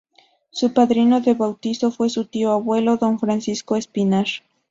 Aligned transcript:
Su 0.49 0.73
padrino 0.73 1.21
de 1.21 1.35
bautizo 1.35 1.91
fue 1.91 2.09
su 2.09 2.25
tío 2.25 2.51
abuelo 2.53 2.97
Don 2.97 3.19
Francisco 3.19 3.75
Espinar. 3.75 4.25